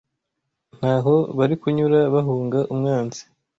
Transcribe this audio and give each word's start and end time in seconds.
Nta 0.77 0.93
ho 1.03 1.15
bari 1.37 1.55
kunyura 1.61 1.99
bahunga 2.13 2.59
umwanzi 2.73 3.21